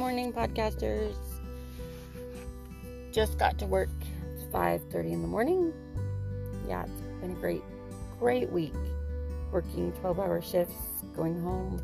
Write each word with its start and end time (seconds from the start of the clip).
morning, 0.00 0.32
podcasters. 0.32 1.14
Just 3.12 3.38
got 3.38 3.58
to 3.58 3.66
work. 3.66 3.90
It's 4.32 4.44
5:30 4.44 5.12
in 5.12 5.20
the 5.20 5.28
morning. 5.28 5.74
Yeah, 6.66 6.84
it's 6.84 7.02
been 7.20 7.32
a 7.32 7.34
great, 7.34 7.60
great 8.18 8.50
week. 8.50 8.72
Working 9.52 9.92
12-hour 10.02 10.40
shifts, 10.40 11.04
going 11.14 11.38
home, 11.42 11.82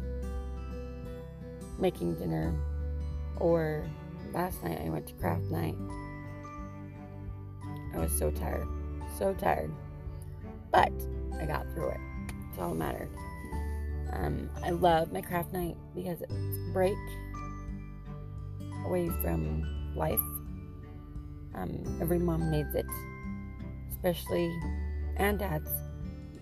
making 1.78 2.14
dinner, 2.14 2.54
or 3.38 3.84
last 4.32 4.64
night 4.64 4.80
I 4.82 4.88
went 4.88 5.06
to 5.08 5.14
craft 5.16 5.44
night. 5.50 5.76
I 7.94 7.98
was 7.98 8.16
so 8.18 8.30
tired, 8.30 8.66
so 9.18 9.34
tired, 9.34 9.70
but 10.72 10.90
I 11.38 11.44
got 11.44 11.66
through 11.74 11.90
it. 11.90 12.00
It's 12.48 12.58
all 12.58 12.70
that 12.70 12.76
mattered. 12.76 13.10
Um, 14.14 14.48
I 14.64 14.70
love 14.70 15.12
my 15.12 15.20
craft 15.20 15.52
night 15.52 15.76
because 15.94 16.22
it's 16.22 16.72
break 16.72 16.96
away 18.86 19.08
from 19.22 19.94
life. 19.94 20.20
Um, 21.54 21.98
every 22.00 22.18
mom 22.18 22.50
needs 22.50 22.74
it, 22.74 22.86
especially 23.90 24.54
and 25.16 25.38
dads 25.38 25.70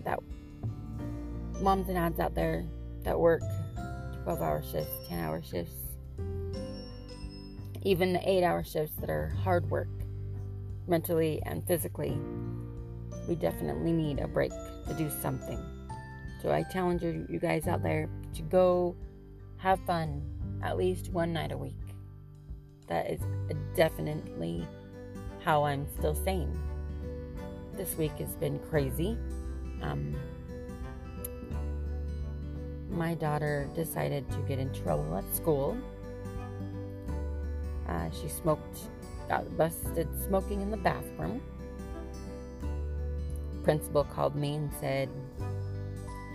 that 0.03 0.19
moms 1.61 1.87
and 1.87 1.95
dads 1.95 2.19
out 2.19 2.35
there 2.35 2.65
that 3.03 3.19
work 3.19 3.41
12 4.23 4.41
hour 4.41 4.63
shifts, 4.63 4.91
10 5.07 5.19
hour 5.19 5.41
shifts, 5.41 5.75
even 7.83 8.13
the 8.13 8.29
8 8.29 8.43
hour 8.43 8.63
shifts 8.63 8.95
that 8.99 9.09
are 9.09 9.27
hard 9.43 9.69
work 9.69 9.87
mentally 10.87 11.41
and 11.45 11.65
physically. 11.65 12.17
We 13.27 13.35
definitely 13.35 13.91
need 13.91 14.19
a 14.19 14.27
break 14.27 14.51
to 14.51 14.93
do 14.97 15.09
something. 15.21 15.63
So 16.41 16.51
I 16.51 16.63
challenge 16.63 17.01
you, 17.01 17.25
you 17.29 17.39
guys 17.39 17.67
out 17.67 17.81
there 17.81 18.09
to 18.35 18.41
go 18.43 18.95
have 19.57 19.79
fun 19.85 20.21
at 20.61 20.77
least 20.77 21.11
one 21.11 21.33
night 21.33 21.51
a 21.51 21.57
week. 21.57 21.84
That 22.87 23.09
is 23.09 23.21
definitely 23.75 24.67
how 25.43 25.63
I'm 25.63 25.87
still 25.97 26.15
sane. 26.15 26.57
This 27.75 27.95
week 27.97 28.13
has 28.19 28.35
been 28.35 28.59
crazy. 28.69 29.17
Um, 29.81 30.15
my 32.89 33.15
daughter 33.15 33.69
decided 33.75 34.29
to 34.31 34.37
get 34.47 34.59
in 34.59 34.71
trouble 34.73 35.15
at 35.17 35.35
school. 35.35 35.77
Uh, 37.87 38.09
she 38.11 38.27
smoked, 38.27 38.79
got 39.27 39.57
busted 39.57 40.07
smoking 40.25 40.61
in 40.61 40.71
the 40.71 40.77
bathroom. 40.77 41.41
Principal 43.63 44.03
called 44.03 44.35
me 44.35 44.55
and 44.55 44.71
said, 44.79 45.09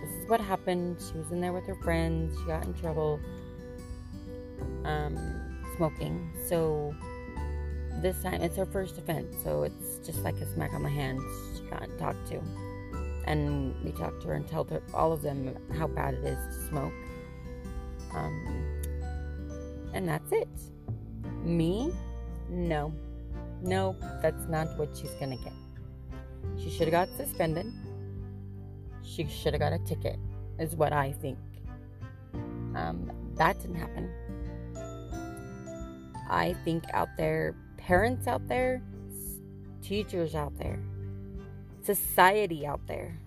This 0.03 0.11
is 0.21 0.29
what 0.29 0.39
happened. 0.39 0.97
She 0.99 1.17
was 1.17 1.31
in 1.31 1.41
there 1.41 1.53
with 1.53 1.65
her 1.65 1.75
friends. 1.75 2.37
She 2.39 2.45
got 2.45 2.65
in 2.65 2.73
trouble 2.73 3.19
um, 4.85 5.50
smoking. 5.81 6.29
So 6.47 6.93
this 8.03 8.21
time 8.21 8.41
it's 8.41 8.55
her 8.55 8.67
first 8.67 8.99
offense. 8.99 9.35
So 9.43 9.63
it's 9.63 9.97
just 10.05 10.19
like 10.19 10.35
a 10.35 10.45
smack 10.53 10.73
on 10.73 10.83
the 10.83 10.89
hand. 10.89 11.19
She 11.55 11.63
got 11.63 11.89
talked 11.97 12.27
to 12.27 12.39
and 13.25 13.73
we 13.83 13.91
talked 13.91 14.21
to 14.21 14.27
her 14.27 14.35
and 14.35 14.47
told 14.47 14.69
her 14.69 14.83
all 14.93 15.11
of 15.11 15.23
them 15.23 15.55
how 15.75 15.87
bad 15.87 16.13
it 16.13 16.23
is 16.23 16.37
to 16.37 16.67
smoke. 16.67 16.93
Um, 18.13 18.81
and 19.95 20.07
that's 20.07 20.31
it. 20.31 20.49
Me? 21.43 21.91
No. 22.47 22.93
No, 23.63 23.95
that's 24.21 24.47
not 24.47 24.77
what 24.77 24.95
she's 24.95 25.11
gonna 25.19 25.37
get. 25.37 25.53
She 26.59 26.69
should 26.69 26.89
have 26.89 27.07
got 27.09 27.09
suspended. 27.17 27.65
She 29.01 29.27
should 29.27 29.53
have 29.53 29.61
got 29.61 29.73
a 29.73 29.79
ticket, 29.79 30.19
is 30.59 30.75
what 30.75 30.93
I 30.93 31.11
think. 31.11 31.39
Um, 32.75 33.11
that 33.35 33.59
didn't 33.59 33.77
happen. 33.77 34.11
I 36.31 36.53
think 36.63 36.85
out 36.93 37.09
there, 37.17 37.55
parents 37.77 38.25
out 38.25 38.47
there, 38.47 38.81
teachers 39.83 40.33
out 40.33 40.57
there, 40.57 40.79
society 41.83 42.65
out 42.65 42.79
there. 42.87 43.19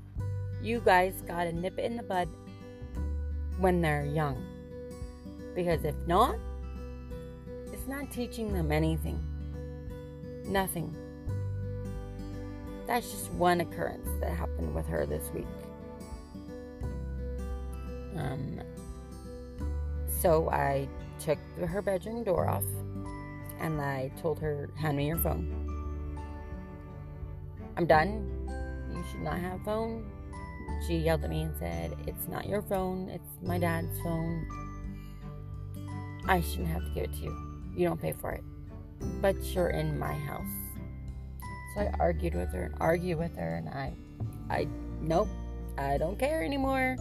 You 0.62 0.81
guys 0.81 1.22
gotta 1.26 1.53
nip 1.53 1.78
it 1.78 1.84
in 1.84 1.98
the 1.98 2.03
bud 2.03 2.28
when 3.59 3.82
they're 3.82 4.06
young. 4.06 4.43
Because 5.54 5.84
if 5.84 5.94
not, 6.06 6.37
it's 7.72 7.87
not 7.87 8.10
teaching 8.10 8.54
them 8.54 8.72
anything. 8.72 9.22
Nothing. 10.47 10.97
That's 12.87 13.10
just 13.10 13.31
one 13.32 13.60
occurrence 13.60 14.09
that 14.20 14.31
happened 14.31 14.75
with 14.75 14.87
her 14.87 15.04
this 15.04 15.31
week. 15.34 15.47
Um, 18.16 18.60
so 20.20 20.48
I 20.48 20.88
took 21.19 21.38
her 21.66 21.82
bedroom 21.82 22.25
door 22.25 22.48
off 22.48 22.64
and 23.60 23.81
I 23.81 24.10
told 24.20 24.38
her, 24.41 24.70
hand 24.76 24.97
me 24.97 25.06
your 25.06 25.19
phone. 25.19 25.75
I'm 27.76 27.87
done. 27.87 28.31
You 28.94 29.04
should 29.10 29.20
not 29.20 29.38
have 29.38 29.62
phone. 29.65 30.10
She 30.87 30.97
yelled 30.97 31.25
at 31.25 31.31
me 31.31 31.42
and 31.42 31.54
said, 31.59 31.97
It's 32.06 32.28
not 32.28 32.47
your 32.47 32.62
phone, 32.62 33.09
it's 33.09 33.43
my 33.43 33.59
dad's 33.59 33.98
phone. 34.03 34.47
I 36.26 36.41
shouldn't 36.41 36.69
have 36.69 36.84
to 36.84 36.91
give 36.91 37.04
it 37.04 37.12
to 37.14 37.20
you. 37.20 37.37
You 37.76 37.88
don't 37.88 38.00
pay 38.00 38.12
for 38.12 38.32
it. 38.32 38.44
But 39.20 39.37
you're 39.54 39.70
in 39.70 39.98
my 39.98 40.12
house. 40.12 40.47
So 41.75 41.82
I 41.82 41.94
argued 41.98 42.34
with 42.34 42.53
her 42.53 42.64
and 42.64 42.75
argued 42.81 43.19
with 43.19 43.37
her 43.37 43.56
and 43.56 43.69
I 43.69 43.94
I 44.48 44.69
nope, 45.00 45.28
I 45.76 45.98
don't 45.98 46.19
care 46.19 46.43
anymore. 46.43 46.97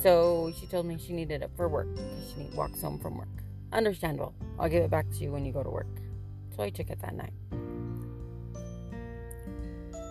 So 0.00 0.52
she 0.58 0.66
told 0.66 0.86
me 0.86 0.96
she 0.98 1.12
needed 1.12 1.42
it 1.42 1.50
for 1.56 1.68
work 1.68 1.94
because 1.94 2.32
she 2.34 2.56
walks 2.56 2.80
home 2.80 2.98
from 2.98 3.18
work. 3.18 3.28
Understandable. 3.72 4.34
I'll 4.58 4.68
give 4.68 4.82
it 4.82 4.90
back 4.90 5.08
to 5.10 5.16
you 5.18 5.32
when 5.32 5.44
you 5.44 5.52
go 5.52 5.62
to 5.62 5.70
work. 5.70 5.86
So 6.56 6.62
I 6.62 6.70
took 6.70 6.90
it 6.90 7.00
that 7.00 7.14
night. 7.14 7.32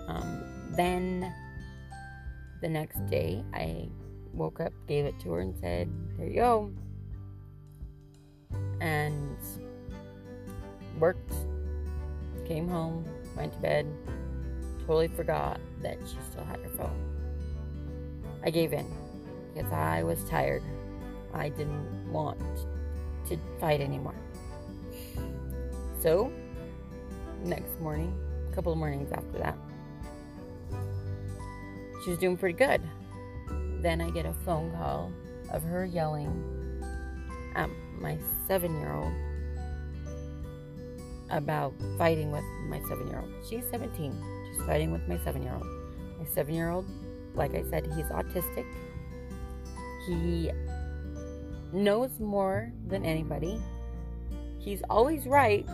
Um, 0.07 0.43
then 0.75 1.33
the 2.61 2.69
next 2.69 3.05
day, 3.07 3.43
I 3.53 3.89
woke 4.33 4.59
up, 4.59 4.73
gave 4.87 5.05
it 5.05 5.19
to 5.21 5.31
her, 5.33 5.41
and 5.41 5.55
said, 5.59 5.89
There 6.17 6.27
you 6.27 6.35
go. 6.35 6.71
And 8.81 9.37
worked, 10.99 11.33
came 12.45 12.67
home, 12.67 13.05
went 13.35 13.53
to 13.53 13.59
bed, 13.59 13.85
totally 14.87 15.09
forgot 15.09 15.59
that 15.81 15.97
she 16.05 16.17
still 16.31 16.45
had 16.45 16.59
her 16.61 16.69
phone. 16.69 17.09
I 18.43 18.49
gave 18.49 18.73
in 18.73 18.85
because 19.53 19.71
I 19.71 20.03
was 20.03 20.23
tired. 20.25 20.63
I 21.33 21.49
didn't 21.49 22.11
want 22.11 22.41
to 23.29 23.37
fight 23.59 23.81
anymore. 23.81 24.15
So, 26.01 26.31
next 27.43 27.79
morning, 27.79 28.13
a 28.51 28.55
couple 28.55 28.71
of 28.71 28.77
mornings 28.77 29.11
after 29.11 29.37
that, 29.39 29.57
she 32.03 32.11
was 32.11 32.19
doing 32.19 32.37
pretty 32.37 32.57
good. 32.57 32.81
Then 33.81 34.01
I 34.01 34.09
get 34.09 34.25
a 34.25 34.33
phone 34.45 34.71
call 34.71 35.11
of 35.51 35.63
her 35.63 35.85
yelling 35.85 36.31
at 37.55 37.69
my 37.99 38.17
seven 38.47 38.79
year 38.79 38.93
old 38.93 39.11
about 41.29 41.73
fighting 41.97 42.31
with 42.31 42.43
my 42.67 42.79
seven 42.87 43.07
year 43.07 43.19
old. 43.19 43.31
She's 43.47 43.63
17. 43.69 44.15
She's 44.47 44.65
fighting 44.65 44.91
with 44.91 45.07
my 45.07 45.17
seven 45.23 45.43
year 45.43 45.53
old. 45.53 45.67
My 46.17 46.25
seven 46.25 46.53
year 46.53 46.69
old, 46.69 46.85
like 47.35 47.53
I 47.53 47.63
said, 47.69 47.85
he's 47.95 48.05
autistic. 48.05 48.65
He 50.07 50.51
knows 51.73 52.19
more 52.19 52.71
than 52.87 53.05
anybody. 53.05 53.59
He's 54.59 54.81
always 54.89 55.25
right. 55.25 55.67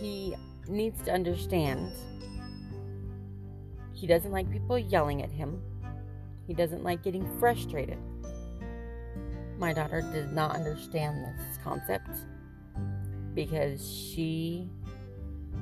He 0.00 0.34
needs 0.68 1.02
to 1.02 1.12
understand 1.12 1.92
he 4.00 4.06
doesn't 4.06 4.32
like 4.32 4.50
people 4.50 4.78
yelling 4.78 5.22
at 5.22 5.30
him. 5.30 5.60
He 6.46 6.54
doesn't 6.54 6.82
like 6.82 7.02
getting 7.02 7.28
frustrated. 7.38 7.98
My 9.58 9.74
daughter 9.74 10.00
did 10.00 10.32
not 10.32 10.56
understand 10.56 11.22
this 11.38 11.58
concept 11.62 12.08
because 13.34 13.86
she 13.86 14.70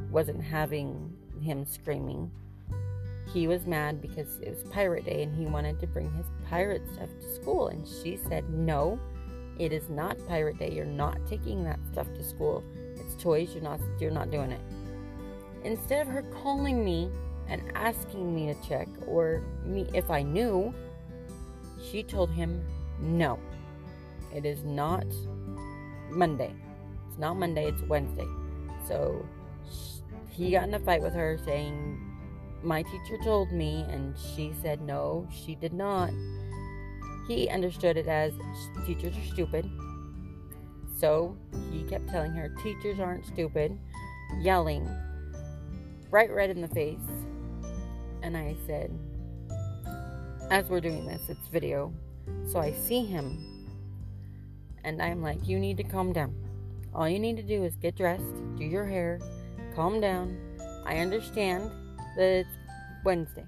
wasn't 0.09 0.41
having 0.41 1.13
him 1.43 1.67
screaming. 1.67 2.31
He 3.33 3.49
was 3.49 3.67
mad 3.67 4.01
because 4.01 4.39
it 4.39 4.51
was 4.51 4.63
Pirate 4.71 5.05
Day 5.05 5.25
and 5.25 5.37
he 5.37 5.47
wanted 5.47 5.81
to 5.81 5.89
bring 5.89 6.11
his 6.13 6.27
pirate 6.49 6.83
stuff 6.95 7.09
to 7.21 7.35
school. 7.35 7.69
And 7.69 7.87
she 7.87 8.17
said, 8.29 8.49
No, 8.51 9.01
it 9.59 9.73
is 9.73 9.89
not 9.89 10.17
Pirate 10.27 10.59
Day. 10.59 10.71
You're 10.71 10.85
not 10.85 11.19
taking 11.27 11.65
that 11.65 11.79
stuff 11.91 12.07
to 12.15 12.23
school. 12.23 12.65
It's 12.97 13.21
toys. 13.23 13.51
You're 13.53 13.63
not. 13.63 13.81
You're 13.99 14.11
not 14.11 14.31
doing 14.31 14.53
it. 14.53 14.61
Instead 15.65 16.07
of 16.07 16.13
her 16.13 16.23
calling 16.23 16.85
me 16.85 17.11
and 17.49 17.63
asking 17.75 18.35
me 18.35 18.53
to 18.53 18.69
check 18.69 18.89
or 19.07 19.43
me 19.65 19.87
if 19.95 20.11
I 20.11 20.23
knew, 20.23 20.73
she 21.91 22.03
told 22.03 22.31
him 22.31 22.65
no. 23.01 23.39
It 24.35 24.45
is 24.45 24.63
not 24.65 25.07
Monday. 26.11 26.55
It's 27.09 27.19
not 27.19 27.35
Monday, 27.35 27.67
it's 27.67 27.83
Wednesday. 27.83 28.27
So 28.87 29.27
he 30.29 30.51
got 30.51 30.69
in 30.69 30.75
a 30.75 30.79
fight 30.79 31.03
with 31.03 31.15
her 31.15 31.39
saying 31.45 32.05
my 32.63 32.83
teacher 32.83 33.19
told 33.25 33.53
me 33.53 33.85
and 33.89 34.15
she 34.19 34.53
said 34.63 34.81
no, 34.81 35.27
she 35.33 35.55
did 35.55 35.73
not. 35.73 36.11
He 37.29 37.49
understood 37.51 37.99
it 37.99 38.09
as 38.09 38.33
teachers 38.87 39.15
are 39.17 39.33
stupid. 39.33 39.71
So 40.99 41.37
he 41.71 41.85
kept 41.85 42.09
telling 42.09 42.33
her, 42.33 42.49
teachers 42.63 42.99
aren't 42.99 43.27
stupid, 43.27 43.79
yelling, 44.41 44.89
bright 46.11 46.33
red 46.33 46.51
in 46.51 46.63
the 46.63 46.69
face. 46.69 46.99
And 48.23 48.37
I 48.37 48.57
said, 48.67 48.91
as 50.51 50.69
we're 50.69 50.81
doing 50.81 51.07
this, 51.07 51.21
it's 51.29 51.47
video. 51.49 51.93
So 52.51 52.59
I 52.59 52.73
see 52.73 53.05
him. 53.05 53.45
And 54.83 55.03
I'm 55.03 55.23
like, 55.23 55.47
you 55.47 55.59
need 55.59 55.77
to 55.77 55.85
calm 55.85 56.13
down. 56.15 56.35
All 56.95 57.09
you 57.09 57.19
need 57.19 57.37
to 57.37 57.43
do 57.43 57.63
is 57.63 57.77
get 57.77 57.95
dressed, 57.95 58.25
do 58.57 58.65
your 58.65 58.87
hair, 58.87 59.21
calm 59.77 60.01
down. 60.01 60.37
I 60.87 60.99
understand 60.99 61.71
that 62.17 62.41
it's 62.41 62.51
Wednesday. 63.05 63.45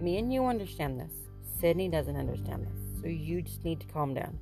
Me 0.00 0.16
and 0.18 0.32
you 0.32 0.46
understand 0.46 0.98
this. 0.98 1.12
Sydney 1.60 1.88
doesn't 1.88 2.16
understand 2.16 2.66
this. 2.66 2.83
So 3.04 3.10
you 3.10 3.42
just 3.42 3.62
need 3.64 3.80
to 3.80 3.86
calm 3.86 4.14
down. 4.14 4.38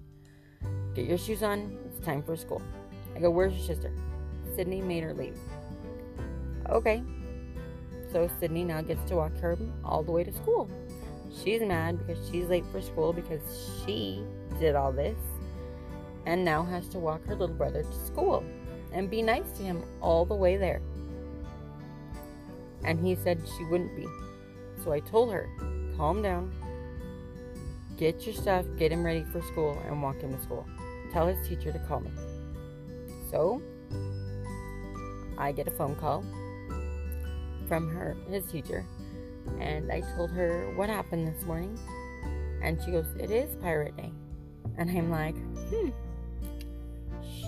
Get 0.94 1.06
your 1.06 1.18
shoes 1.18 1.42
on. 1.42 1.76
It's 1.84 1.98
time 1.98 2.22
for 2.22 2.36
school. 2.36 2.62
I 3.16 3.18
go, 3.18 3.28
Where's 3.28 3.54
your 3.54 3.64
sister? 3.64 3.92
Sydney 4.54 4.80
made 4.80 5.02
her 5.02 5.12
leave. 5.12 5.36
Okay. 6.70 7.02
So 8.12 8.30
Sydney 8.38 8.62
now 8.62 8.80
gets 8.80 9.02
to 9.08 9.16
walk 9.16 9.36
her 9.38 9.58
all 9.84 10.04
the 10.04 10.12
way 10.12 10.22
to 10.22 10.32
school. 10.32 10.70
She's 11.42 11.60
mad 11.60 12.06
because 12.06 12.24
she's 12.30 12.46
late 12.46 12.64
for 12.70 12.80
school 12.80 13.12
because 13.12 13.40
she 13.84 14.22
did 14.60 14.76
all 14.76 14.92
this 14.92 15.18
and 16.26 16.44
now 16.44 16.62
has 16.62 16.86
to 16.90 17.00
walk 17.00 17.26
her 17.26 17.34
little 17.34 17.56
brother 17.56 17.82
to 17.82 18.06
school 18.06 18.44
and 18.92 19.10
be 19.10 19.22
nice 19.22 19.50
to 19.56 19.64
him 19.64 19.82
all 20.00 20.24
the 20.24 20.36
way 20.36 20.56
there. 20.56 20.82
And 22.84 23.04
he 23.04 23.16
said 23.16 23.40
she 23.58 23.64
wouldn't 23.64 23.96
be. 23.96 24.06
So 24.84 24.92
I 24.92 25.00
told 25.00 25.32
her, 25.32 25.48
calm 25.96 26.22
down, 26.22 26.52
get 28.02 28.26
your 28.26 28.34
stuff, 28.34 28.66
get 28.76 28.90
him 28.90 29.04
ready 29.04 29.24
for 29.30 29.40
school, 29.42 29.80
and 29.86 30.02
walk 30.02 30.20
him 30.20 30.34
to 30.34 30.42
school. 30.42 30.66
Tell 31.12 31.28
his 31.28 31.46
teacher 31.46 31.70
to 31.70 31.78
call 31.86 32.00
me. 32.00 32.10
So 33.30 33.62
I 35.38 35.52
get 35.52 35.68
a 35.68 35.70
phone 35.70 35.94
call 35.94 36.24
from 37.68 37.88
her, 37.94 38.16
his 38.28 38.44
teacher, 38.46 38.84
and 39.60 39.92
I 39.92 40.00
told 40.16 40.32
her 40.32 40.72
what 40.74 40.88
happened 40.88 41.28
this 41.28 41.44
morning. 41.44 41.78
And 42.60 42.82
she 42.84 42.90
goes, 42.90 43.06
It 43.20 43.30
is 43.30 43.54
Pirate 43.56 43.96
Day. 43.96 44.12
And 44.78 44.90
I'm 44.90 45.08
like, 45.08 45.36
Hmm. 45.70 45.90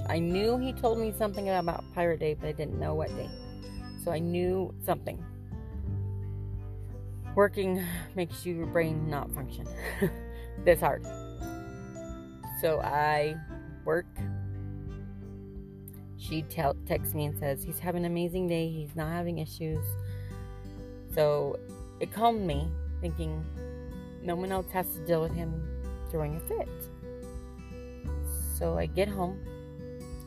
I 0.09 0.21
knew 0.21 0.57
he 0.59 0.73
told 0.73 0.99
me 0.99 1.13
something 1.19 1.49
about 1.49 1.83
Pirate 1.95 2.21
Day, 2.21 2.35
but 2.35 2.49
I 2.49 2.53
didn't 2.53 2.79
know 2.79 2.95
what 2.95 3.09
day. 3.17 3.29
So 4.05 4.13
I 4.13 4.21
knew 4.21 4.73
something. 4.85 5.25
Working 7.35 7.83
makes 8.15 8.47
your 8.47 8.67
brain 8.67 9.11
not 9.11 9.35
function 9.35 9.67
this 10.65 10.81
hard. 10.81 11.05
So 12.61 12.81
I 12.81 13.37
work. 13.85 14.07
She 16.17 16.43
tell, 16.43 16.75
texts 16.87 17.15
me 17.15 17.27
and 17.27 17.39
says 17.39 17.63
he's 17.63 17.79
having 17.79 18.05
an 18.05 18.11
amazing 18.11 18.49
day. 18.49 18.71
He's 18.71 18.97
not 18.97 19.13
having 19.13 19.39
issues. 19.39 19.85
So 21.15 21.59
it 22.01 22.13
calmed 22.13 22.47
me, 22.47 22.69
thinking 23.01 23.45
no 24.23 24.35
one 24.35 24.51
else 24.51 24.71
has 24.73 24.89
to 24.95 25.01
deal 25.07 25.21
with 25.21 25.35
him 25.35 25.63
throwing 26.11 26.37
a 26.37 26.41
fit. 26.41 26.69
So 28.57 28.79
I 28.79 28.87
get 28.87 29.09
home 29.09 29.39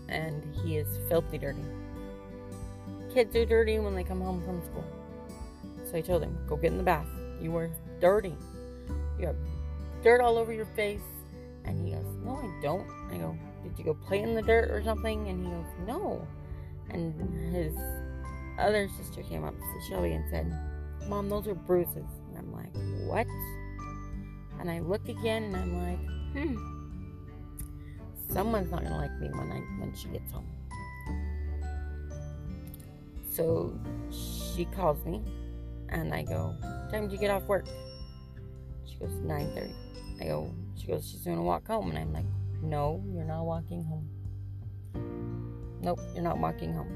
and 0.10 0.44
he 0.64 0.78
is 0.78 0.88
filthy 1.08 1.38
dirty. 1.38 1.64
Kids 3.14 3.36
are 3.36 3.46
dirty 3.46 3.80
when 3.80 3.96
they 3.96 4.04
come 4.04 4.22
home 4.22 4.44
from 4.44 4.62
school. 4.64 4.86
So 5.90 5.98
I 5.98 6.02
told 6.02 6.22
him, 6.24 6.38
go 6.48 6.56
get 6.56 6.72
in 6.72 6.78
the 6.78 6.84
bath. 6.84 7.08
You 7.42 7.56
are 7.56 7.70
dirty. 8.00 8.36
You 9.20 9.28
have 9.28 9.38
dirt 10.04 10.22
all 10.22 10.38
over 10.38 10.54
your 10.54 10.66
face. 10.66 11.02
And 11.66 11.86
he 11.86 11.94
goes, 11.94 12.06
no, 12.24 12.38
I 12.38 12.62
don't. 12.62 12.88
I 13.12 13.18
go, 13.18 13.38
did 13.64 13.78
you 13.78 13.86
go 13.86 13.94
play 13.94 14.22
in 14.22 14.36
the 14.36 14.42
dirt 14.42 14.72
or 14.72 14.82
something? 14.84 15.28
And 15.28 15.46
he 15.46 15.52
goes, 15.52 15.66
no. 15.86 16.26
And 16.90 17.54
his 17.54 17.76
other 18.58 18.88
sister 18.98 19.22
came 19.24 19.44
up 19.44 19.56
to 19.56 19.82
Shelby 19.90 20.14
and 20.14 20.24
said, 20.30 20.48
Mom, 21.08 21.30
those 21.30 21.48
are 21.48 21.56
bruises. 21.56 22.06
And 22.30 22.38
I'm 22.38 22.54
like, 22.54 22.74
what? 23.08 23.28
And 24.60 24.70
I 24.70 24.80
look 24.80 25.08
again 25.08 25.44
and 25.44 25.56
I'm 25.56 25.84
like, 25.84 26.00
hmm. 26.34 26.58
Someone's 28.34 28.72
not 28.72 28.84
gonna 28.84 28.98
like 28.98 29.18
me 29.20 29.30
when 29.30 29.52
I 29.52 29.60
when 29.80 29.94
she 29.96 30.10
gets 30.10 30.32
home. 30.32 30.48
So 33.32 33.74
she 34.56 34.66
calls 34.66 35.04
me 35.06 35.22
and 35.90 36.14
I 36.14 36.24
go, 36.24 36.56
time 36.92 37.10
to 37.10 37.18
get 37.18 37.30
off 37.30 37.44
work? 37.44 37.66
Goes, 39.00 39.12
9.30. 39.12 39.72
I 40.20 40.26
go, 40.26 40.52
she 40.76 40.88
goes, 40.88 41.10
she's 41.10 41.22
gonna 41.22 41.44
walk 41.44 41.68
home. 41.68 41.90
And 41.90 42.00
I'm 42.00 42.14
like, 42.14 42.26
no, 42.62 43.04
you're 43.14 43.24
not 43.24 43.44
walking 43.44 43.84
home. 43.84 44.10
Nope, 45.82 46.00
you're 46.14 46.24
not 46.24 46.40
walking 46.40 46.74
home. 46.74 46.92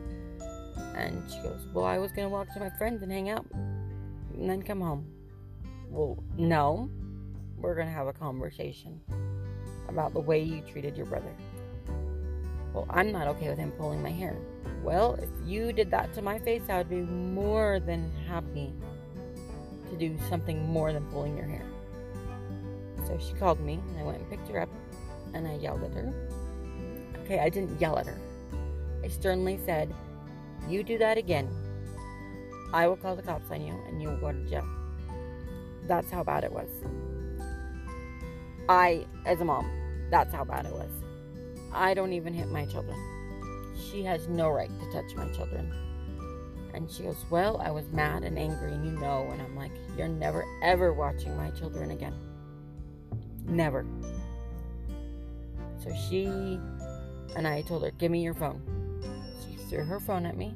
And 0.95 1.23
she 1.29 1.39
goes, 1.41 1.65
well, 1.73 1.85
I 1.85 1.97
was 1.97 2.11
gonna 2.11 2.29
walk 2.29 2.51
to 2.53 2.59
my 2.59 2.69
friends 2.77 3.03
and 3.03 3.11
hang 3.11 3.29
out 3.29 3.45
and 3.51 4.49
then 4.49 4.61
come 4.63 4.81
home. 4.81 5.05
Well, 5.89 6.23
no, 6.37 6.89
we're 7.57 7.75
gonna 7.75 7.91
have 7.91 8.07
a 8.07 8.13
conversation 8.13 8.99
about 9.87 10.13
the 10.13 10.19
way 10.19 10.41
you 10.41 10.61
treated 10.61 10.97
your 10.97 11.05
brother. 11.05 11.33
Well, 12.73 12.87
I'm 12.89 13.11
not 13.11 13.27
okay 13.27 13.49
with 13.49 13.57
him 13.57 13.71
pulling 13.71 14.01
my 14.01 14.11
hair. 14.11 14.35
Well, 14.83 15.15
if 15.15 15.29
you 15.45 15.73
did 15.73 15.91
that 15.91 16.13
to 16.13 16.21
my 16.21 16.39
face, 16.39 16.63
I 16.69 16.77
would 16.77 16.89
be 16.89 17.01
more 17.01 17.79
than 17.79 18.11
happy 18.27 18.73
to 19.89 19.97
do 19.97 20.17
something 20.29 20.65
more 20.67 20.93
than 20.93 21.05
pulling 21.07 21.37
your 21.37 21.45
hair. 21.45 21.65
So 23.11 23.17
she 23.19 23.33
called 23.33 23.59
me, 23.59 23.73
and 23.73 23.99
I 23.99 24.03
went 24.03 24.19
and 24.19 24.29
picked 24.29 24.47
her 24.49 24.61
up, 24.61 24.69
and 25.33 25.45
I 25.45 25.55
yelled 25.55 25.83
at 25.83 25.91
her. 25.91 26.13
Okay, 27.23 27.39
I 27.39 27.49
didn't 27.49 27.79
yell 27.81 27.97
at 27.97 28.05
her. 28.07 28.17
I 29.03 29.09
sternly 29.09 29.59
said, 29.65 29.93
You 30.69 30.81
do 30.81 30.97
that 30.99 31.17
again. 31.17 31.49
I 32.73 32.87
will 32.87 32.95
call 32.95 33.17
the 33.17 33.21
cops 33.21 33.51
on 33.51 33.65
you, 33.65 33.73
and 33.87 34.01
you 34.01 34.07
will 34.07 34.17
go 34.17 34.31
to 34.31 34.49
jail. 34.49 34.65
That's 35.87 36.09
how 36.09 36.23
bad 36.23 36.45
it 36.45 36.53
was. 36.53 36.69
I, 38.69 39.05
as 39.25 39.41
a 39.41 39.45
mom, 39.45 39.69
that's 40.09 40.33
how 40.33 40.45
bad 40.45 40.65
it 40.65 40.71
was. 40.71 40.91
I 41.73 41.93
don't 41.93 42.13
even 42.13 42.33
hit 42.33 42.49
my 42.49 42.65
children. 42.65 42.97
She 43.89 44.03
has 44.03 44.29
no 44.29 44.49
right 44.49 44.69
to 44.69 44.91
touch 44.91 45.15
my 45.15 45.27
children. 45.33 45.69
And 46.73 46.89
she 46.89 47.03
goes, 47.03 47.25
Well, 47.29 47.61
I 47.61 47.71
was 47.71 47.91
mad 47.91 48.23
and 48.23 48.39
angry, 48.39 48.71
and 48.71 48.85
you 48.85 48.91
know. 48.91 49.27
And 49.33 49.41
I'm 49.41 49.57
like, 49.57 49.73
You're 49.97 50.07
never, 50.07 50.45
ever 50.63 50.93
watching 50.93 51.35
my 51.35 51.49
children 51.51 51.91
again. 51.91 52.13
Never. 53.45 53.85
So 55.83 55.93
she 56.09 56.25
and 57.35 57.47
I 57.47 57.61
told 57.61 57.83
her, 57.83 57.91
Give 57.91 58.11
me 58.11 58.23
your 58.23 58.33
phone. 58.33 58.61
She 59.45 59.55
threw 59.55 59.83
her 59.83 59.99
phone 59.99 60.25
at 60.25 60.37
me 60.37 60.53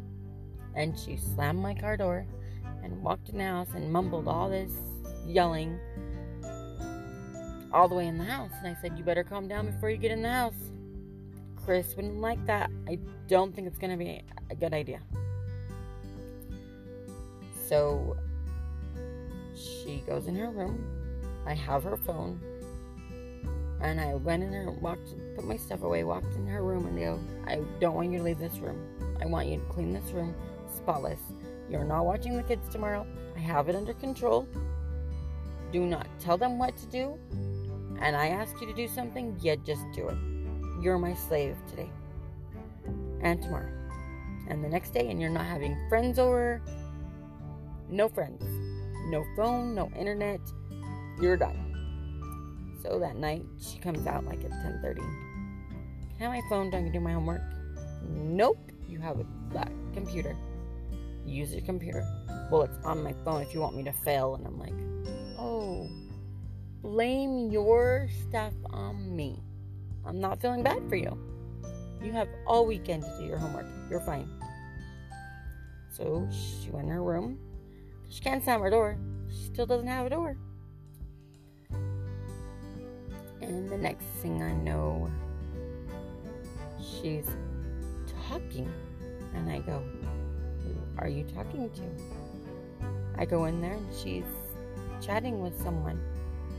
and 0.75 0.97
she 0.97 1.17
slammed 1.17 1.59
my 1.59 1.73
car 1.73 1.97
door 1.97 2.25
and 2.83 3.01
walked 3.01 3.29
in 3.29 3.37
the 3.37 3.43
house 3.43 3.69
and 3.73 3.91
mumbled 3.91 4.27
all 4.27 4.49
this 4.49 4.71
yelling 5.25 5.79
all 7.73 7.87
the 7.87 7.95
way 7.95 8.07
in 8.07 8.17
the 8.17 8.23
house. 8.23 8.51
And 8.59 8.67
I 8.67 8.79
said, 8.81 8.97
You 8.97 9.03
better 9.03 9.23
calm 9.23 9.47
down 9.47 9.65
before 9.65 9.89
you 9.89 9.97
get 9.97 10.11
in 10.11 10.21
the 10.21 10.29
house. 10.29 10.71
Chris 11.63 11.95
wouldn't 11.95 12.21
like 12.21 12.43
that. 12.45 12.69
I 12.87 12.99
don't 13.27 13.53
think 13.55 13.67
it's 13.67 13.79
going 13.79 13.91
to 13.91 13.97
be 13.97 14.21
a 14.49 14.55
good 14.55 14.73
idea. 14.73 14.99
So 17.67 18.15
she 19.55 20.03
goes 20.07 20.27
in 20.27 20.35
her 20.35 20.51
room. 20.51 20.85
I 21.45 21.53
have 21.53 21.83
her 21.83 21.97
phone. 21.97 22.39
And 23.81 23.99
I 23.99 24.15
went 24.15 24.43
in 24.43 24.51
there, 24.51 24.69
walked, 24.69 25.13
put 25.35 25.45
my 25.45 25.57
stuff 25.57 25.83
away, 25.83 26.03
walked 26.03 26.33
in 26.35 26.47
her 26.47 26.63
room, 26.63 26.85
and 26.87 26.97
go, 26.97 27.19
I 27.45 27.61
don't 27.79 27.95
want 27.95 28.11
you 28.11 28.19
to 28.19 28.23
leave 28.23 28.39
this 28.39 28.57
room. 28.57 28.79
I 29.21 29.25
want 29.25 29.47
you 29.47 29.57
to 29.57 29.65
clean 29.65 29.93
this 29.93 30.11
room 30.11 30.33
spotless. 30.73 31.19
You're 31.69 31.83
not 31.83 32.05
watching 32.05 32.35
the 32.35 32.43
kids 32.43 32.69
tomorrow. 32.69 33.05
I 33.35 33.39
have 33.39 33.69
it 33.69 33.75
under 33.75 33.93
control. 33.93 34.47
Do 35.71 35.85
not 35.85 36.07
tell 36.19 36.37
them 36.37 36.57
what 36.57 36.77
to 36.77 36.85
do 36.87 37.19
and 38.01 38.15
I 38.15 38.27
ask 38.27 38.59
you 38.59 38.67
to 38.67 38.73
do 38.73 38.87
something, 38.87 39.37
you 39.41 39.55
just 39.57 39.83
do 39.93 40.09
it. 40.09 40.17
You're 40.81 40.99
my 40.99 41.13
slave 41.13 41.55
today 41.69 41.89
and 43.21 43.41
tomorrow 43.41 43.71
and 44.47 44.63
the 44.63 44.69
next 44.69 44.93
day, 44.93 45.09
and 45.09 45.19
you're 45.19 45.29
not 45.29 45.45
having 45.45 45.77
friends 45.89 46.19
over. 46.19 46.61
No 47.89 48.07
friends, 48.07 48.43
no 49.09 49.25
phone, 49.35 49.73
no 49.73 49.89
internet. 49.97 50.39
You're 51.19 51.37
done. 51.37 51.64
So 52.85 52.99
that 52.99 53.15
night, 53.15 53.43
she 53.59 53.79
comes 53.79 54.05
out 54.05 54.25
like 54.25 54.43
at 54.43 54.51
10:30. 54.51 54.97
Can 54.97 55.05
I 56.19 56.23
have 56.23 56.31
my 56.31 56.41
phone? 56.49 56.69
Do 56.69 56.77
I 56.77 56.89
do 56.89 56.99
my 56.99 57.13
homework? 57.13 57.41
Nope. 58.03 58.71
You 58.87 58.99
have 58.99 59.19
a 59.19 59.25
that 59.53 59.71
computer. 59.93 60.35
Use 61.25 61.51
your 61.51 61.61
computer. 61.61 62.05
Well, 62.51 62.61
it's 62.61 62.77
on 62.85 63.03
my 63.03 63.13
phone 63.23 63.41
if 63.41 63.53
you 63.53 63.59
want 63.59 63.75
me 63.75 63.83
to 63.83 63.91
fail. 63.91 64.35
And 64.35 64.45
I'm 64.45 64.59
like, 64.59 64.73
oh 65.39 65.89
blame 66.85 67.49
your 67.49 68.07
stuff 68.21 68.53
on 68.69 69.15
me. 69.15 69.41
I'm 70.05 70.19
not 70.19 70.39
feeling 70.39 70.61
bad 70.61 70.87
for 70.87 70.95
you. 70.95 71.17
You 72.03 72.11
have 72.11 72.27
all 72.45 72.67
weekend 72.67 73.01
to 73.01 73.17
do 73.17 73.25
your 73.25 73.39
homework. 73.39 73.65
You're 73.89 74.01
fine. 74.01 74.29
So 75.89 76.29
she 76.31 76.69
went 76.69 76.85
in 76.85 76.93
her 76.93 77.01
room. 77.01 77.39
She 78.09 78.21
can't 78.21 78.43
slam 78.43 78.61
her 78.61 78.69
door. 78.69 78.99
She 79.29 79.45
still 79.45 79.65
doesn't 79.65 79.87
have 79.87 80.05
a 80.05 80.09
door. 80.11 80.37
And 83.47 83.69
the 83.69 83.77
next 83.77 84.05
thing 84.21 84.41
I 84.41 84.53
know, 84.53 85.09
she's 86.79 87.27
talking. 88.27 88.71
And 89.35 89.49
I 89.49 89.59
go, 89.59 89.83
Who 90.63 90.75
are 90.97 91.07
you 91.07 91.23
talking 91.25 91.69
to? 91.69 92.87
I 93.17 93.25
go 93.25 93.45
in 93.45 93.61
there 93.61 93.73
and 93.73 93.87
she's 93.95 94.25
chatting 94.99 95.41
with 95.41 95.61
someone 95.61 96.01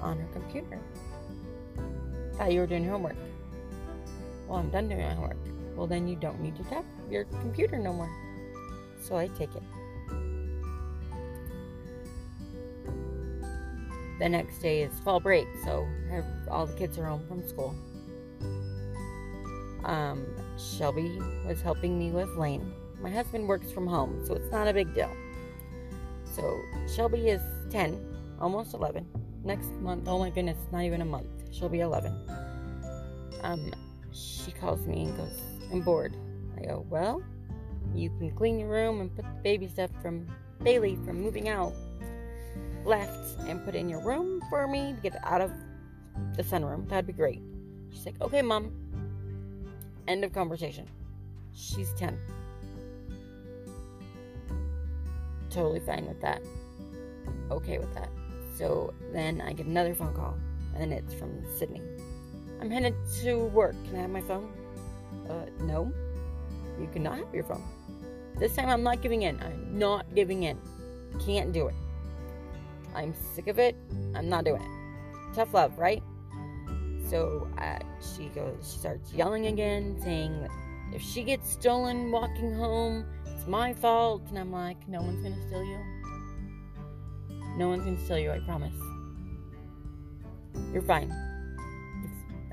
on 0.01 0.19
her 0.19 0.29
computer. 0.33 0.79
Thought 2.35 2.53
you 2.53 2.61
were 2.61 2.67
doing 2.67 2.89
homework. 2.89 3.17
Well, 4.47 4.59
I'm 4.59 4.71
done 4.71 4.89
doing 4.89 5.03
my 5.03 5.15
homework. 5.15 5.39
Well, 5.75 5.87
then 5.87 6.07
you 6.07 6.15
don't 6.17 6.41
need 6.41 6.55
to 6.57 6.65
tap 6.65 6.85
your 7.11 7.25
computer 7.25 7.79
no 7.79 7.93
more. 7.93 8.11
So 9.01 9.17
I 9.17 9.27
take 9.29 9.55
it. 9.55 9.63
The 14.19 14.29
next 14.29 14.59
day 14.61 14.83
is 14.83 14.93
fall 15.01 15.21
break, 15.21 15.47
so 15.65 15.87
all 16.51 16.67
the 16.67 16.73
kids 16.75 16.99
are 16.99 17.05
home 17.05 17.27
from 17.29 17.47
school. 17.47 17.75
Um, 19.85 20.27
Shelby 20.59 21.19
was 21.47 21.61
helping 21.61 21.99
me 21.99 22.11
with 22.11 22.35
Lane. 22.37 22.73
My 23.01 23.11
husband 23.11 23.47
works 23.47 23.71
from 23.71 23.87
home, 23.87 24.25
so 24.27 24.35
it's 24.35 24.51
not 24.51 24.69
a 24.69 24.73
big 24.73 24.95
deal. 24.95 25.15
So 26.35 26.61
Shelby 26.95 27.29
is 27.29 27.43
10, 27.71 28.37
almost 28.41 28.75
11. 28.75 29.07
Next 29.45 29.69
month, 29.81 30.09
oh 30.09 30.19
my 30.19 30.31
goodness, 30.31 30.59
not 30.73 30.83
even 30.83 31.03
a 31.03 31.05
month. 31.05 31.29
She'll 31.53 31.69
be 31.69 31.81
11. 31.81 32.13
Um, 33.43 33.73
she 34.13 34.51
calls 34.51 34.87
me 34.87 35.05
and 35.05 35.17
goes, 35.17 35.41
I'm 35.71 35.83
bored. 35.83 36.17
I 36.57 36.65
go, 36.65 36.87
Well, 36.89 37.23
you 37.95 38.11
can 38.19 38.31
clean 38.31 38.59
your 38.59 38.71
room 38.71 39.01
and 39.01 39.15
put 39.15 39.25
the 39.25 39.41
baby 39.43 39.69
stuff 39.69 39.91
from 40.03 40.27
Bailey 40.63 40.97
from 41.05 41.21
moving 41.21 41.49
out 41.49 41.75
left 42.87 43.39
and 43.49 43.65
put 43.65 43.75
in 43.75 43.89
your 43.89 44.01
room 44.01 44.41
for 44.49 44.67
me 44.67 44.95
to 44.95 45.01
get 45.01 45.19
out 45.25 45.41
of 45.41 45.53
the 46.37 46.43
sunroom. 46.43 46.89
That'd 46.89 47.07
be 47.07 47.13
great. 47.13 47.41
She's 47.91 48.07
like, 48.07 48.21
Okay, 48.21 48.43
mom. 48.43 48.73
End 50.09 50.25
of 50.25 50.33
conversation. 50.33 50.87
She's 51.53 51.93
10. 51.95 52.19
Totally 55.51 55.81
fine 55.81 56.07
with 56.07 56.21
that. 56.21 56.43
Okay 57.51 57.79
with 57.79 57.93
that. 57.95 58.09
So 58.57 58.95
then 59.13 59.41
I 59.41 59.53
get 59.53 59.67
another 59.67 59.95
phone 59.95 60.15
call, 60.15 60.37
and 60.77 60.93
it's 60.93 61.13
from 61.15 61.45
Sydney. 61.59 61.83
I'm 62.61 62.71
headed 62.71 62.95
to 63.23 63.47
work. 63.47 63.75
Can 63.85 63.97
I 63.97 64.01
have 64.03 64.11
my 64.11 64.21
phone? 64.23 64.51
Uh, 65.29 65.47
no. 65.61 65.93
You 66.81 66.89
cannot 66.93 67.19
have 67.19 67.35
your 67.35 67.45
phone. 67.45 67.63
This 68.39 68.55
time 68.55 68.69
I'm 68.69 68.83
not 68.83 69.03
giving 69.03 69.23
in. 69.23 69.41
I'm 69.41 69.79
not 69.79 70.07
giving 70.15 70.43
in. 70.45 70.59
Can't 71.25 71.53
do 71.53 71.69
it. 71.69 71.75
I'm 72.97 73.15
sick 73.35 73.47
of 73.47 73.59
it. 73.59 73.77
I'm 74.15 74.29
not 74.29 74.45
doing 74.45 74.63
it. 74.63 75.35
Tough 75.35 75.53
love, 75.53 75.79
right? 75.79 76.03
So 77.11 77.47
uh, 77.59 77.79
she 78.01 78.29
goes, 78.29 78.57
she 78.73 78.79
starts 78.79 79.13
yelling 79.13 79.47
again, 79.47 80.01
saying 80.03 80.49
if 80.93 81.03
she 81.03 81.23
gets 81.23 81.53
stolen 81.53 82.11
walking 82.11 82.55
home, 82.55 83.05
it's 83.27 83.47
my 83.47 83.75
fault. 83.75 84.23
And 84.31 84.39
I'm 84.39 84.51
like, 84.51 84.89
no 84.89 85.03
one's 85.03 85.23
gonna 85.23 85.47
steal 85.47 85.63
you. 85.63 85.79
No 87.59 87.69
one's 87.69 87.85
gonna 87.85 88.03
steal 88.05 88.19
you, 88.19 88.31
I 88.31 88.41
promise. 88.41 88.75
You're 90.73 90.83
fine. 90.83 91.13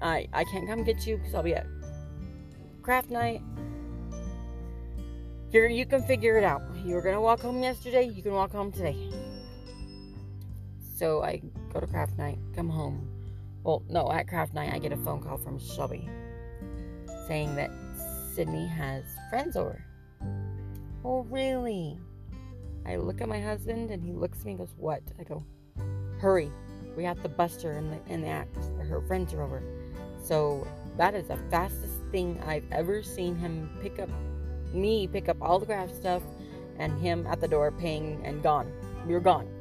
I 0.02 0.28
I 0.34 0.44
can't 0.44 0.68
come 0.68 0.84
get 0.84 1.08
you 1.08 1.18
because 1.18 1.34
I'll 1.34 1.44
be 1.44 1.56
at 1.56 1.66
craft 2.82 3.10
night. 3.10 3.42
Here 5.50 5.68
you 5.68 5.86
can 5.86 6.04
figure 6.04 6.38
it 6.38 6.44
out. 6.44 6.62
You 6.84 6.96
were 6.96 7.02
gonna 7.02 7.22
walk 7.22 7.42
home 7.42 7.64
yesterday, 7.64 8.04
you 8.04 8.22
can 8.22 8.34
walk 8.34 8.52
home 8.52 8.72
today. 8.72 9.10
So 11.04 11.22
I 11.22 11.42
go 11.74 11.82
to 11.82 11.88
craft 11.88 12.18
night, 12.18 12.40
come 12.56 12.70
home. 12.70 13.10
Well, 13.66 13.84
no, 13.90 14.10
at 14.10 14.26
craft 14.26 14.54
night 14.54 14.72
I 14.74 14.80
get 14.80 14.94
a 14.94 14.96
phone 14.96 15.22
call 15.22 15.36
from 15.36 15.60
Shelby 15.60 16.08
saying 17.28 17.58
that 17.58 17.72
Sydney 18.34 18.66
has 18.68 19.04
friends 19.30 19.58
over. 19.58 19.84
Oh, 21.04 21.24
really? 21.30 22.00
I 22.86 22.96
look 22.96 23.20
at 23.20 23.28
my 23.28 23.42
husband 23.42 23.92
and 23.92 24.02
he 24.02 24.14
looks 24.14 24.40
at 24.40 24.46
me 24.46 24.52
and 24.52 24.60
goes, 24.60 24.74
What? 24.78 25.02
I 25.20 25.24
go, 25.24 25.44
Hurry. 26.20 26.50
We 26.96 27.04
have 27.04 27.22
to 27.24 27.28
bust 27.28 27.62
her 27.64 27.74
in 27.74 27.90
the, 27.90 28.00
in 28.08 28.22
the 28.22 28.30
act. 28.30 28.56
Her 28.88 29.02
friends 29.02 29.34
are 29.34 29.42
over. 29.42 29.62
So 30.24 30.66
that 30.96 31.16
is 31.16 31.28
the 31.28 31.38
fastest 31.52 31.96
thing 32.14 32.42
I've 32.46 32.72
ever 32.72 33.04
seen 33.04 33.36
him 33.36 33.78
pick 33.82 34.00
up 34.00 34.08
me, 34.74 35.08
pick 35.08 35.28
up 35.28 35.36
all 35.42 35.60
the 35.60 35.66
craft 35.66 35.98
stuff, 35.98 36.24
and 36.80 36.98
him 37.02 37.28
at 37.28 37.42
the 37.42 37.48
door 37.50 37.72
paying 37.72 38.26
and 38.26 38.42
gone. 38.42 38.72
We 39.06 39.14
were 39.14 39.20
gone. 39.20 39.53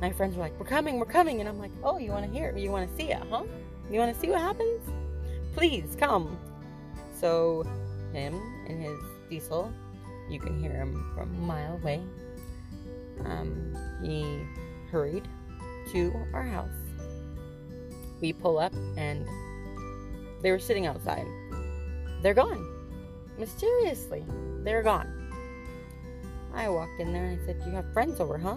My 0.00 0.10
friends 0.10 0.36
were 0.36 0.42
like, 0.42 0.58
We're 0.58 0.66
coming, 0.66 0.98
we're 0.98 1.06
coming. 1.06 1.40
And 1.40 1.48
I'm 1.48 1.58
like, 1.58 1.72
Oh, 1.82 1.98
you 1.98 2.10
want 2.10 2.26
to 2.26 2.32
hear 2.32 2.50
it? 2.50 2.58
You 2.58 2.70
want 2.70 2.88
to 2.88 2.96
see 2.96 3.10
it, 3.10 3.18
huh? 3.30 3.44
You 3.90 3.98
want 3.98 4.14
to 4.14 4.20
see 4.20 4.28
what 4.30 4.40
happens? 4.40 4.80
Please 5.54 5.96
come. 5.98 6.38
So, 7.14 7.64
him 8.12 8.40
and 8.68 8.82
his 8.82 8.98
diesel, 9.28 9.72
you 10.28 10.40
can 10.40 10.58
hear 10.60 10.72
him 10.72 11.12
from 11.14 11.34
a 11.34 11.38
mile 11.38 11.74
away. 11.74 12.00
Um, 13.24 13.76
he 14.02 14.40
hurried 14.90 15.28
to 15.92 16.12
our 16.32 16.44
house. 16.44 16.70
We 18.20 18.32
pull 18.32 18.58
up 18.58 18.72
and 18.96 19.26
they 20.42 20.50
were 20.50 20.58
sitting 20.58 20.86
outside. 20.86 21.26
They're 22.22 22.34
gone. 22.34 22.66
Mysteriously, 23.38 24.24
they're 24.62 24.82
gone. 24.82 25.16
I 26.54 26.68
walked 26.68 27.00
in 27.00 27.12
there 27.12 27.24
and 27.24 27.40
I 27.40 27.46
said, 27.46 27.62
You 27.66 27.72
have 27.72 27.92
friends 27.92 28.20
over, 28.20 28.38
huh? 28.38 28.56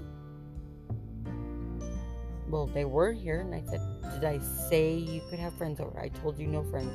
Well, 2.53 2.67
they 2.67 2.85
were 2.85 3.11
here, 3.11 3.39
and 3.39 3.55
I 3.55 3.63
said, 3.67 3.81
Did 4.13 4.25
I 4.25 4.37
say 4.37 4.93
you 4.93 5.21
could 5.27 5.39
have 5.39 5.55
friends 5.55 5.79
over? 5.79 5.99
I 5.99 6.09
told 6.09 6.37
you 6.37 6.45
no 6.45 6.61
friends. 6.61 6.93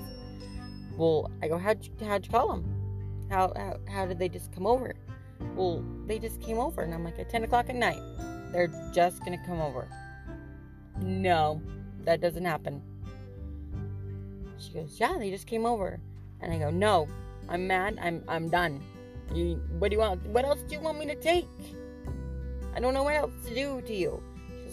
Well, 0.97 1.33
I 1.43 1.49
go, 1.49 1.59
How'd 1.59 1.85
you, 1.85 2.07
how'd 2.07 2.25
you 2.25 2.31
call 2.31 2.53
them? 2.53 3.27
How, 3.29 3.53
how, 3.57 3.81
how 3.89 4.07
did 4.07 4.21
they 4.21 4.29
just 4.29 4.53
come 4.53 4.69
over? 4.69 4.95
Well, 5.57 5.85
they 6.07 6.21
just 6.21 6.41
came 6.41 6.59
over, 6.59 6.83
and 6.83 6.95
I'm 6.95 7.03
like, 7.03 7.19
At 7.19 7.29
10 7.29 7.43
o'clock 7.43 7.71
at 7.71 7.75
night, 7.75 7.99
they're 8.53 8.71
just 8.95 9.25
gonna 9.25 9.45
come 9.45 9.61
over. 9.61 9.89
No, 11.03 11.61
that 12.05 12.21
doesn't 12.21 12.45
happen. 12.45 12.81
She 14.59 14.71
goes, 14.75 14.97
Yeah, 15.01 15.17
they 15.19 15.29
just 15.29 15.49
came 15.49 15.67
over. 15.67 15.99
And 16.41 16.53
I 16.53 16.59
go, 16.59 16.71
No, 16.71 17.09
I'm 17.49 17.67
mad. 17.67 17.99
I'm 18.01 18.23
I'm 18.29 18.49
done. 18.49 18.81
You, 19.35 19.61
what 19.81 19.91
do 19.91 19.97
you 19.97 20.01
want? 20.03 20.25
What 20.27 20.45
else 20.45 20.63
do 20.69 20.77
you 20.77 20.81
want 20.81 21.01
me 21.01 21.07
to 21.07 21.17
take? 21.17 21.49
I 22.77 22.79
don't 22.79 22.95
know 22.95 23.03
what 23.03 23.17
else 23.17 23.33
to 23.49 23.55
do 23.57 23.83
to 23.89 23.93
you. 23.93 24.23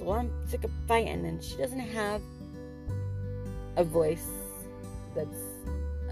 Well, 0.01 0.19
I'm 0.19 0.31
sick 0.47 0.63
of 0.63 0.71
fighting. 0.87 1.25
And 1.25 1.43
she 1.43 1.57
doesn't 1.57 1.79
have 1.79 2.21
a 3.75 3.83
voice 3.83 4.27
that's 5.15 5.41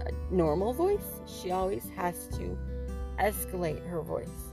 a 0.06 0.12
normal 0.34 0.72
voice. 0.72 1.20
She 1.26 1.50
always 1.50 1.88
has 1.96 2.28
to 2.38 2.58
escalate 3.18 3.86
her 3.88 4.02
voice 4.02 4.52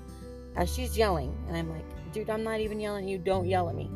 as 0.56 0.74
she's 0.74 0.98
yelling. 0.98 1.36
And 1.48 1.58
I'm 1.58 1.70
like, 1.70 1.86
Dude, 2.14 2.30
I'm 2.30 2.44
not 2.44 2.60
even 2.60 2.80
yelling 2.80 3.06
at 3.06 3.10
you. 3.10 3.18
Don't 3.18 3.48
yell 3.48 3.70
at 3.70 3.76
me. 3.76 3.90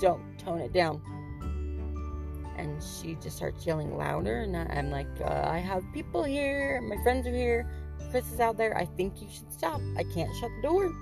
Don't 0.00 0.22
tone 0.38 0.60
it 0.60 0.72
down 0.72 1.02
and 2.56 2.82
she 2.82 3.16
just 3.16 3.36
starts 3.36 3.66
yelling 3.66 3.96
louder 3.96 4.42
and 4.42 4.56
i'm 4.56 4.90
like 4.90 5.08
uh, 5.22 5.48
i 5.48 5.58
have 5.58 5.82
people 5.92 6.22
here 6.22 6.80
my 6.82 7.02
friends 7.02 7.26
are 7.26 7.34
here 7.34 7.68
chris 8.10 8.30
is 8.30 8.40
out 8.40 8.56
there 8.56 8.76
i 8.76 8.84
think 8.84 9.20
you 9.20 9.28
should 9.32 9.50
stop 9.52 9.80
i 9.96 10.04
can't 10.14 10.30
shut 10.36 10.50
the 10.56 10.62
door 10.62 10.92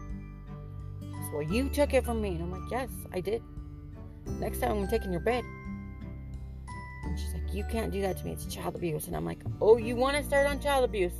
says, 1.00 1.30
well 1.32 1.42
you 1.42 1.68
took 1.68 1.92
it 1.92 2.04
from 2.04 2.20
me 2.20 2.30
and 2.30 2.42
i'm 2.42 2.50
like 2.50 2.70
yes 2.70 2.88
i 3.12 3.20
did 3.20 3.42
next 4.38 4.60
time 4.60 4.72
i'm 4.72 4.88
taking 4.88 5.12
your 5.12 5.20
bed. 5.20 5.44
And 7.04 7.18
she's 7.18 7.32
like 7.32 7.52
you 7.52 7.64
can't 7.64 7.92
do 7.92 8.00
that 8.02 8.18
to 8.18 8.24
me. 8.24 8.32
It's 8.32 8.46
child 8.46 8.76
abuse. 8.76 9.06
And 9.06 9.16
i'm 9.16 9.24
like 9.24 9.40
oh 9.60 9.76
you 9.76 9.96
want 9.96 10.16
to 10.16 10.22
start 10.22 10.46
on 10.46 10.60
child 10.60 10.84
abuse? 10.84 11.12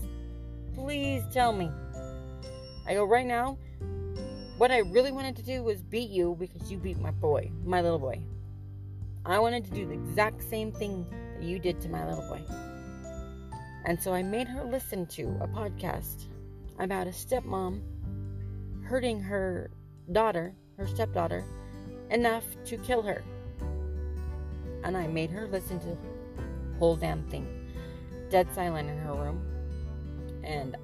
Please 0.75 1.23
tell 1.33 1.53
me. 1.53 1.71
I 2.87 2.95
go 2.95 3.05
right 3.05 3.27
now 3.27 3.59
what 4.57 4.71
i 4.71 4.79
really 4.79 5.11
wanted 5.11 5.37
to 5.37 5.43
do 5.43 5.63
was 5.63 5.81
beat 5.81 6.11
you 6.11 6.37
because 6.39 6.71
you 6.71 6.77
beat 6.77 6.99
my 6.99 7.11
boy 7.11 7.51
my 7.65 7.81
little 7.81 7.99
boy. 7.99 8.21
I 9.25 9.39
wanted 9.39 9.65
to 9.67 9.71
do 9.71 9.87
the 9.87 9.93
exact 9.93 10.43
same 10.43 10.73
thing 10.73 11.07
that 11.39 11.45
you 11.45 11.59
did 11.59 11.81
to 11.83 11.89
my 11.89 12.07
little 12.09 12.27
boy. 12.29 12.43
And 13.85 14.01
so 14.01 14.13
I 14.13 14.23
made 14.23 14.49
her 14.49 14.65
listen 14.65 15.07
to 15.07 15.23
a 15.41 15.49
podcast 15.49 16.27
about 16.79 17.07
a 17.07 17.11
stepmom 17.11 17.83
hurting 18.85 19.21
her 19.21 19.71
daughter, 20.13 20.55
her 20.77 20.87
stepdaughter, 20.87 21.45
enough 22.11 22.45
to 22.67 22.77
kill 22.79 23.03
her. 23.03 23.23
And 24.85 24.97
I 24.97 25.07
made 25.07 25.31
her 25.31 25.47
listen 25.47 25.79
to 25.81 25.87
the 25.87 25.97
whole 26.79 26.97
damn 26.97 27.23
thing. 27.25 27.47
Dead 28.31 28.49
silent 28.55 28.89
in 28.89 28.99
her 28.99 29.15
room. 29.15 29.43
And 30.43 30.77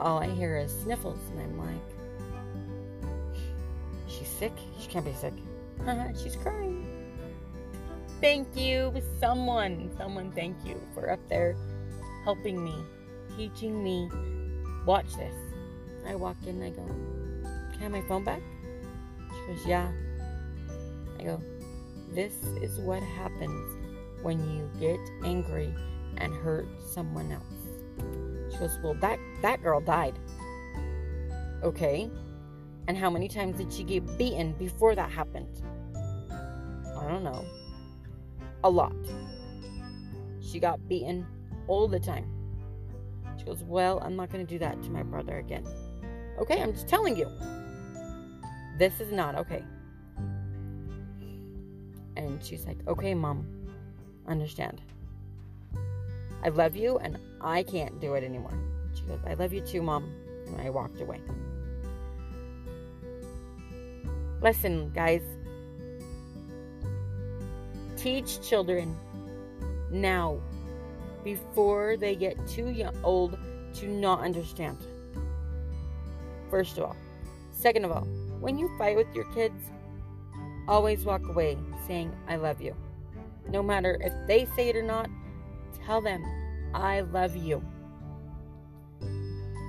all 0.00 0.18
I 0.18 0.28
hear 0.28 0.56
is 0.56 0.72
sniffles. 0.82 1.20
And 1.30 1.40
I'm 1.40 1.58
like, 1.58 3.10
she's 4.08 4.28
sick? 4.28 4.52
She 4.80 4.88
can't 4.88 5.04
be 5.04 5.12
sick. 5.12 5.34
she's 6.22 6.36
crying 6.36 6.92
thank 8.22 8.56
you, 8.56 8.94
someone, 9.18 9.90
someone, 9.98 10.30
thank 10.30 10.56
you 10.64 10.80
for 10.94 11.10
up 11.10 11.18
there 11.28 11.56
helping 12.24 12.64
me, 12.64 12.74
teaching 13.36 13.82
me. 13.82 14.08
Watch 14.86 15.16
this. 15.16 15.34
I 16.06 16.14
walk 16.14 16.36
in 16.46 16.62
I 16.62 16.70
go, 16.70 16.86
Can 16.86 17.78
I 17.78 17.82
have 17.82 17.92
my 17.92 18.00
phone 18.02 18.24
back? 18.24 18.40
She 19.28 19.52
goes, 19.52 19.66
Yeah. 19.66 19.90
I 21.22 21.24
go, 21.24 21.42
This 22.12 22.32
is 22.60 22.78
what 22.80 23.02
happens 23.02 23.76
when 24.22 24.38
you 24.50 24.68
get 24.80 24.98
angry 25.24 25.72
and 26.16 26.34
hurt 26.34 26.66
someone 26.82 27.30
else. 27.30 28.52
She 28.52 28.58
goes, 28.58 28.76
Well, 28.82 28.94
that, 28.94 29.18
that 29.40 29.62
girl 29.62 29.80
died. 29.80 30.18
Okay. 31.62 32.10
And 32.88 32.96
how 32.96 33.08
many 33.08 33.28
times 33.28 33.58
did 33.58 33.72
she 33.72 33.84
get 33.84 34.18
beaten 34.18 34.52
before 34.54 34.96
that 34.96 35.10
happened? 35.10 35.62
I 36.32 37.08
don't 37.08 37.22
know. 37.22 37.44
A 38.64 38.70
lot. 38.70 38.94
She 40.40 40.58
got 40.58 40.88
beaten 40.88 41.24
all 41.68 41.86
the 41.86 42.00
time. 42.00 42.26
She 43.38 43.44
goes, 43.44 43.62
Well, 43.62 44.00
I'm 44.00 44.16
not 44.16 44.30
going 44.30 44.44
to 44.44 44.52
do 44.52 44.58
that 44.58 44.82
to 44.82 44.90
my 44.90 45.04
brother 45.04 45.38
again. 45.38 45.64
Okay, 46.40 46.60
I'm 46.60 46.72
just 46.72 46.88
telling 46.88 47.16
you. 47.16 47.30
This 48.78 49.00
is 49.00 49.12
not 49.12 49.36
okay. 49.36 49.62
And 52.16 52.42
she's 52.44 52.66
like, 52.66 52.78
Okay, 52.86 53.14
mom, 53.14 53.46
understand. 54.26 54.80
I 56.44 56.48
love 56.48 56.74
you 56.76 56.98
and 56.98 57.18
I 57.40 57.62
can't 57.62 58.00
do 58.00 58.14
it 58.14 58.24
anymore. 58.24 58.58
She 58.94 59.02
goes, 59.02 59.20
I 59.26 59.34
love 59.34 59.52
you 59.52 59.60
too, 59.60 59.82
mom. 59.82 60.12
And 60.46 60.60
I 60.60 60.70
walked 60.70 61.00
away. 61.00 61.20
Listen, 64.40 64.90
guys. 64.90 65.22
Teach 67.96 68.42
children 68.42 68.96
now 69.92 70.40
before 71.22 71.96
they 71.96 72.16
get 72.16 72.36
too 72.48 72.70
young, 72.70 72.96
old 73.04 73.38
to 73.74 73.86
not 73.86 74.20
understand. 74.20 74.78
First 76.50 76.78
of 76.78 76.84
all. 76.84 76.96
Second 77.52 77.84
of 77.84 77.92
all, 77.92 78.04
when 78.40 78.58
you 78.58 78.68
fight 78.76 78.96
with 78.96 79.06
your 79.14 79.24
kids, 79.32 79.70
always 80.66 81.04
walk 81.04 81.28
away 81.28 81.56
saying, 81.86 82.14
I 82.28 82.36
love 82.36 82.60
you. 82.60 82.74
No 83.48 83.62
matter 83.62 83.98
if 84.00 84.12
they 84.26 84.46
say 84.56 84.68
it 84.68 84.76
or 84.76 84.82
not, 84.82 85.08
tell 85.84 86.00
them, 86.00 86.24
I 86.74 87.00
love 87.00 87.36
you. 87.36 87.62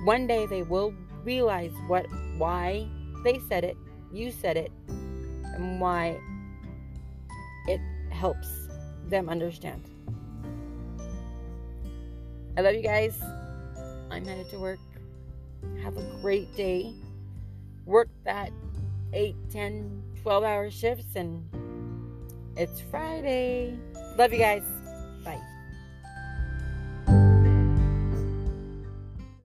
One 0.04 0.26
day 0.26 0.46
they 0.46 0.62
will 0.62 0.94
realize 1.24 1.72
what 1.86 2.06
why 2.36 2.86
they 3.24 3.38
said 3.48 3.64
it, 3.64 3.76
you 4.12 4.30
said 4.30 4.56
it, 4.56 4.70
and 4.88 5.80
why 5.80 6.20
it 7.66 7.80
helps 8.10 8.48
them 9.08 9.28
understand. 9.28 9.82
I 12.56 12.60
love 12.60 12.74
you 12.74 12.82
guys. 12.82 13.20
I'm 14.10 14.24
headed 14.24 14.48
to 14.50 14.58
work. 14.58 14.78
Have 15.82 15.96
a 15.96 16.02
great 16.20 16.54
day. 16.54 16.92
Work 17.86 18.08
that 18.24 18.50
8, 19.12 19.34
10, 19.50 20.02
12 20.22 20.44
hour 20.44 20.70
shifts, 20.70 21.16
and 21.16 21.44
it's 22.56 22.80
Friday. 22.90 23.76
Love 24.16 24.32
you 24.32 24.38
guys. 24.38 24.62
Bye. 25.24 25.40